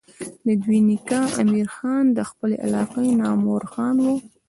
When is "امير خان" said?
1.43-2.05